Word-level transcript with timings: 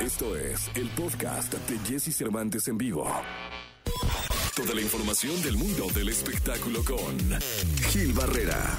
Esto 0.00 0.34
es 0.34 0.70
el 0.76 0.88
podcast 0.90 1.52
de 1.52 1.78
Jesse 1.80 2.16
Cervantes 2.16 2.66
en 2.68 2.78
vivo. 2.78 3.06
Toda 4.56 4.74
la 4.74 4.80
información 4.80 5.42
del 5.42 5.58
mundo 5.58 5.88
del 5.94 6.08
espectáculo 6.08 6.82
con 6.82 7.18
Gil 7.90 8.14
Barrera, 8.14 8.78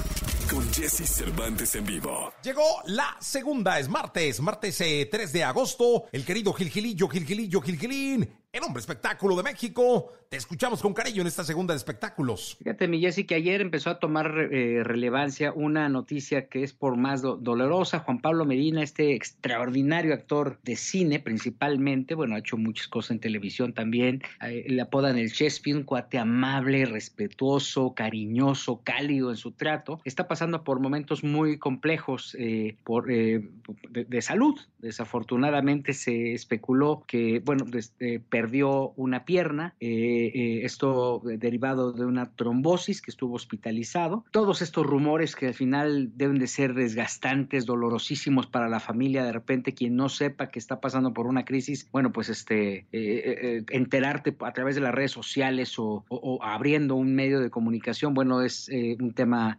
con 0.50 0.68
Jesse 0.72 1.08
Cervantes 1.08 1.76
en 1.76 1.86
vivo. 1.86 2.32
Llegó 2.42 2.64
la 2.86 3.16
segunda, 3.20 3.78
es 3.78 3.88
martes, 3.88 4.40
martes 4.40 4.80
eh, 4.80 5.08
3 5.08 5.32
de 5.32 5.44
agosto. 5.44 6.06
El 6.10 6.24
querido 6.24 6.52
Gil 6.54 6.70
Gilillo, 6.70 7.06
Gil 7.06 7.24
Gilillo, 7.24 7.60
Gil 7.60 7.78
Gilín, 7.78 8.28
el 8.52 8.62
hombre 8.64 8.80
espectáculo 8.80 9.34
de 9.34 9.42
México. 9.44 10.12
Te 10.28 10.36
escuchamos 10.36 10.82
con 10.82 10.92
cariño 10.92 11.22
en 11.22 11.26
esta 11.26 11.42
segunda 11.42 11.72
de 11.72 11.78
espectáculos. 11.78 12.56
Fíjate, 12.58 12.86
mi 12.86 13.00
Jessy, 13.00 13.24
que 13.24 13.34
ayer 13.34 13.62
empezó 13.62 13.88
a 13.90 13.98
tomar 13.98 14.48
eh, 14.50 14.82
relevancia 14.84 15.52
una 15.52 15.88
noticia 15.88 16.48
que 16.48 16.62
es 16.62 16.72
por 16.74 16.96
más 16.98 17.22
do- 17.22 17.36
dolorosa. 17.36 18.00
Juan 18.00 18.20
Pablo 18.20 18.44
Medina, 18.44 18.82
este 18.82 19.14
extraordinario 19.14 20.12
actor 20.12 20.58
de 20.64 20.76
cine 20.76 21.18
principalmente, 21.18 22.14
bueno, 22.14 22.34
ha 22.34 22.38
hecho 22.40 22.58
muchas 22.58 22.88
cosas 22.88 23.12
en 23.12 23.20
televisión 23.20 23.72
también. 23.72 24.22
Eh, 24.46 24.66
le 24.68 24.82
apodan 24.82 25.16
el 25.18 25.32
Chespi, 25.32 25.72
un 25.72 25.84
cuate 25.84 26.18
amable, 26.18 26.84
respetuoso, 26.84 27.94
cariñoso, 27.94 28.82
cálido 28.84 29.30
en 29.30 29.36
su 29.36 29.52
trato. 29.52 30.00
Está 30.04 30.28
pasando 30.28 30.62
por 30.62 30.78
momentos 30.80 31.24
muy 31.24 31.58
complejos 31.58 32.36
eh, 32.38 32.76
por, 32.84 33.10
eh, 33.10 33.48
de, 33.90 34.22
salud. 34.22 34.58
Desafortunadamente 34.78 35.92
se 35.94 36.32
especuló 36.34 37.02
que, 37.06 37.40
bueno, 37.40 37.64
des- 37.66 37.94
eh, 38.00 38.20
perdió 38.42 38.92
una 38.96 39.24
pierna. 39.24 39.76
eh, 39.78 40.32
eh, 40.34 40.60
esto 40.64 41.22
derivado 41.24 41.92
de 41.92 42.04
una 42.04 42.34
trombosis 42.34 43.00
que 43.00 43.12
estuvo 43.12 43.36
hospitalizado. 43.36 44.24
Todos 44.32 44.62
estos 44.62 44.84
rumores 44.84 45.36
que 45.36 45.46
al 45.46 45.54
final 45.54 46.10
deben 46.16 46.38
de 46.40 46.48
ser 46.48 46.74
desgastantes, 46.74 47.66
dolorosísimos 47.66 48.48
para 48.48 48.68
la 48.68 48.80
familia. 48.80 49.22
De 49.22 49.30
repente, 49.30 49.74
quien 49.74 49.94
no 49.94 50.08
sepa 50.08 50.48
que 50.48 50.58
está 50.58 50.80
pasando 50.80 51.12
por 51.12 51.28
una 51.28 51.44
crisis, 51.44 51.88
bueno, 51.92 52.10
pues 52.10 52.30
este, 52.30 52.86
eh, 52.90 53.64
enterarte 53.70 54.34
a 54.40 54.52
través 54.52 54.74
de 54.74 54.80
las 54.80 54.92
redes 54.92 55.12
sociales 55.12 55.74
o, 55.78 56.04
abriendo 56.42 56.96
un 56.96 57.14
medio 57.14 57.38
de 57.38 57.50
comunicación, 57.50 58.12
bueno, 58.12 58.42
es 58.42 58.68
un 58.98 59.12
tema 59.14 59.58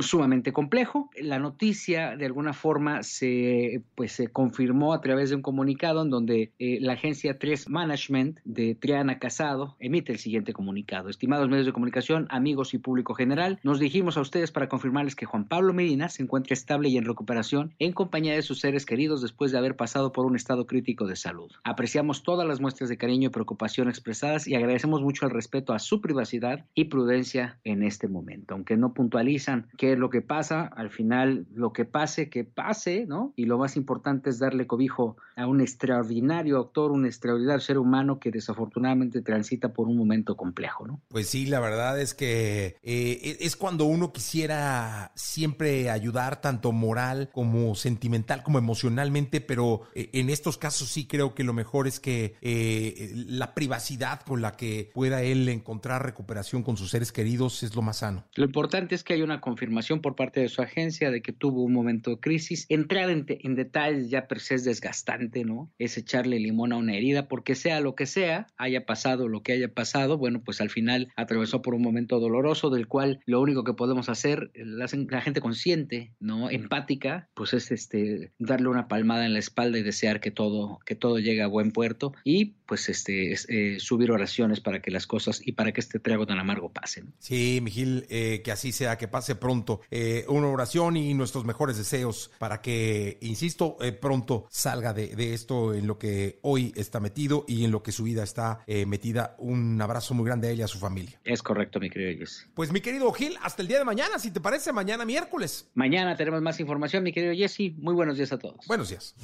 sumamente 0.00 0.52
complejo. 0.52 1.08
La 1.18 1.38
noticia, 1.38 2.14
de 2.16 2.26
alguna 2.26 2.52
forma, 2.52 3.02
se, 3.02 3.82
pues, 3.94 4.12
se 4.12 4.28
confirmó 4.28 4.92
a 4.92 5.00
través 5.00 5.30
de 5.30 5.36
un 5.36 5.42
comunicado 5.42 6.02
en 6.02 6.10
donde 6.10 6.52
la 6.58 6.92
agencia 6.92 7.38
3 7.38 7.68
Management 7.68 8.17
de 8.44 8.74
Triana 8.74 9.18
Casado 9.18 9.76
emite 9.78 10.12
el 10.12 10.18
siguiente 10.18 10.52
comunicado. 10.52 11.08
Estimados 11.08 11.48
medios 11.48 11.66
de 11.66 11.72
comunicación, 11.72 12.26
amigos 12.30 12.74
y 12.74 12.78
público 12.78 13.14
general, 13.14 13.60
nos 13.62 13.78
dirigimos 13.78 14.16
a 14.16 14.20
ustedes 14.20 14.50
para 14.50 14.68
confirmarles 14.68 15.14
que 15.14 15.26
Juan 15.26 15.46
Pablo 15.46 15.72
Medina 15.72 16.08
se 16.08 16.22
encuentra 16.22 16.54
estable 16.54 16.88
y 16.88 16.96
en 16.96 17.04
recuperación 17.04 17.74
en 17.78 17.92
compañía 17.92 18.34
de 18.34 18.42
sus 18.42 18.60
seres 18.60 18.86
queridos 18.86 19.22
después 19.22 19.52
de 19.52 19.58
haber 19.58 19.76
pasado 19.76 20.12
por 20.12 20.26
un 20.26 20.36
estado 20.36 20.66
crítico 20.66 21.06
de 21.06 21.16
salud. 21.16 21.50
Apreciamos 21.64 22.22
todas 22.22 22.46
las 22.46 22.60
muestras 22.60 22.88
de 22.88 22.98
cariño 22.98 23.28
y 23.28 23.30
preocupación 23.30 23.88
expresadas 23.88 24.48
y 24.48 24.54
agradecemos 24.54 25.00
mucho 25.02 25.26
el 25.26 25.32
respeto 25.32 25.72
a 25.72 25.78
su 25.78 26.00
privacidad 26.00 26.66
y 26.74 26.84
prudencia 26.84 27.58
en 27.64 27.82
este 27.82 28.08
momento. 28.08 28.54
Aunque 28.54 28.76
no 28.76 28.94
puntualizan 28.94 29.68
qué 29.76 29.92
es 29.92 29.98
lo 29.98 30.10
que 30.10 30.22
pasa, 30.22 30.66
al 30.66 30.90
final 30.90 31.46
lo 31.54 31.72
que 31.72 31.84
pase, 31.84 32.30
que 32.30 32.44
pase, 32.44 33.06
¿no? 33.06 33.32
Y 33.36 33.44
lo 33.44 33.58
más 33.58 33.76
importante 33.76 34.30
es 34.30 34.38
darle 34.38 34.66
cobijo 34.66 35.16
a 35.36 35.46
un 35.46 35.60
extraordinario 35.60 36.58
actor, 36.58 36.90
un 36.90 37.06
extraordinario 37.06 37.60
ser 37.60 37.78
humano 37.78 38.07
que 38.16 38.30
desafortunadamente 38.30 39.20
transita 39.20 39.74
por 39.74 39.88
un 39.88 39.98
momento 39.98 40.36
complejo, 40.36 40.86
¿no? 40.86 41.02
Pues 41.08 41.28
sí, 41.28 41.44
la 41.44 41.60
verdad 41.60 42.00
es 42.00 42.14
que 42.14 42.76
eh, 42.82 43.36
es 43.40 43.56
cuando 43.56 43.84
uno 43.84 44.12
quisiera 44.12 45.12
siempre 45.14 45.90
ayudar, 45.90 46.40
tanto 46.40 46.72
moral 46.72 47.28
como 47.32 47.74
sentimental, 47.74 48.42
como 48.42 48.58
emocionalmente, 48.58 49.40
pero 49.40 49.82
eh, 49.94 50.10
en 50.14 50.30
estos 50.30 50.56
casos 50.56 50.88
sí 50.88 51.06
creo 51.06 51.34
que 51.34 51.44
lo 51.44 51.52
mejor 51.52 51.86
es 51.86 52.00
que 52.00 52.36
eh, 52.40 53.12
la 53.14 53.54
privacidad 53.54 54.20
con 54.22 54.40
la 54.40 54.52
que 54.52 54.90
pueda 54.94 55.22
él 55.22 55.48
encontrar 55.48 56.04
recuperación 56.04 56.62
con 56.62 56.76
sus 56.76 56.90
seres 56.90 57.12
queridos 57.12 57.62
es 57.62 57.74
lo 57.74 57.82
más 57.82 57.98
sano. 57.98 58.24
Lo 58.34 58.44
importante 58.44 58.94
es 58.94 59.04
que 59.04 59.14
hay 59.14 59.22
una 59.22 59.40
confirmación 59.40 60.00
por 60.00 60.14
parte 60.14 60.40
de 60.40 60.48
su 60.48 60.62
agencia 60.62 61.10
de 61.10 61.22
que 61.22 61.32
tuvo 61.32 61.62
un 61.62 61.72
momento 61.72 62.10
de 62.10 62.20
crisis. 62.20 62.66
Entrar 62.68 63.10
en, 63.10 63.26
detalles 63.54 64.10
ya 64.10 64.26
per 64.26 64.40
se 64.40 64.54
es 64.54 64.64
desgastante, 64.64 65.44
¿no? 65.44 65.70
Es 65.78 65.96
echarle 65.96 66.38
limón 66.38 66.72
a 66.72 66.76
una 66.76 66.94
herida, 66.94 67.28
porque 67.28 67.54
sea 67.54 67.80
lo 67.80 67.94
que 67.98 68.06
sea, 68.06 68.46
haya 68.56 68.86
pasado 68.86 69.26
lo 69.26 69.42
que 69.42 69.52
haya 69.52 69.74
pasado, 69.74 70.18
bueno, 70.18 70.40
pues 70.44 70.60
al 70.60 70.70
final 70.70 71.12
atravesó 71.16 71.62
por 71.62 71.74
un 71.74 71.82
momento 71.82 72.20
doloroso 72.20 72.70
del 72.70 72.86
cual 72.86 73.20
lo 73.26 73.40
único 73.40 73.64
que 73.64 73.74
podemos 73.74 74.08
hacer, 74.08 74.52
la, 74.54 74.86
la 75.10 75.20
gente 75.20 75.40
consciente, 75.40 76.12
¿no? 76.20 76.48
Empática, 76.48 77.28
pues 77.34 77.54
es 77.54 77.72
este 77.72 78.30
darle 78.38 78.68
una 78.68 78.86
palmada 78.86 79.26
en 79.26 79.32
la 79.32 79.40
espalda 79.40 79.78
y 79.78 79.82
desear 79.82 80.20
que 80.20 80.30
todo, 80.30 80.78
que 80.86 80.94
todo 80.94 81.18
llegue 81.18 81.42
a 81.42 81.48
buen 81.48 81.72
puerto 81.72 82.12
y 82.22 82.54
pues 82.66 82.88
este 82.88 83.32
es, 83.32 83.46
eh, 83.48 83.78
subir 83.80 84.12
oraciones 84.12 84.60
para 84.60 84.80
que 84.80 84.92
las 84.92 85.08
cosas 85.08 85.40
y 85.44 85.52
para 85.52 85.72
que 85.72 85.80
este 85.80 85.98
trago 85.98 86.24
tan 86.24 86.38
amargo 86.38 86.70
pasen. 86.72 87.14
Sí, 87.18 87.58
Miguel, 87.62 88.06
eh, 88.10 88.42
que 88.44 88.52
así 88.52 88.70
sea, 88.70 88.96
que 88.96 89.08
pase 89.08 89.34
pronto. 89.34 89.80
Eh, 89.90 90.24
una 90.28 90.46
oración 90.46 90.96
y 90.96 91.14
nuestros 91.14 91.44
mejores 91.44 91.76
deseos 91.78 92.30
para 92.38 92.60
que, 92.62 93.18
insisto, 93.22 93.76
eh, 93.80 93.90
pronto 93.90 94.46
salga 94.50 94.92
de, 94.92 95.16
de 95.16 95.34
esto 95.34 95.74
en 95.74 95.88
lo 95.88 95.98
que 95.98 96.38
hoy 96.42 96.72
está 96.76 97.00
metido 97.00 97.44
y 97.48 97.64
en 97.64 97.72
lo 97.78 97.82
que 97.82 97.92
su 97.92 98.02
vida 98.02 98.24
está 98.24 98.60
eh, 98.66 98.86
metida. 98.86 99.36
Un 99.38 99.80
abrazo 99.80 100.12
muy 100.12 100.26
grande 100.26 100.48
a 100.48 100.50
ella 100.50 100.62
y 100.62 100.64
a 100.64 100.68
su 100.68 100.78
familia. 100.78 101.20
Es 101.24 101.42
correcto, 101.42 101.78
mi 101.78 101.88
querido 101.88 102.18
Jesse. 102.18 102.48
Pues 102.54 102.72
mi 102.72 102.80
querido 102.80 103.12
Gil, 103.12 103.36
hasta 103.40 103.62
el 103.62 103.68
día 103.68 103.78
de 103.78 103.84
mañana, 103.84 104.18
si 104.18 104.32
te 104.32 104.40
parece, 104.40 104.72
mañana 104.72 105.04
miércoles. 105.04 105.70
Mañana 105.74 106.16
tenemos 106.16 106.42
más 106.42 106.58
información, 106.58 107.04
mi 107.04 107.12
querido 107.12 107.34
Jesse. 107.34 107.72
Muy 107.76 107.94
buenos 107.94 108.16
días 108.16 108.32
a 108.32 108.38
todos. 108.38 108.66
Buenos 108.66 108.88
días. 108.88 109.14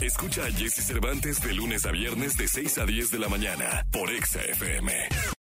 Escucha 0.00 0.44
a 0.44 0.50
Jesse 0.50 0.86
Cervantes 0.86 1.42
de 1.42 1.54
lunes 1.54 1.84
a 1.86 1.90
viernes 1.90 2.36
de 2.36 2.46
6 2.46 2.78
a 2.78 2.86
10 2.86 3.10
de 3.10 3.18
la 3.18 3.28
mañana 3.28 3.86
por 3.90 4.10
Exa 4.10 4.40
FM. 4.42 5.33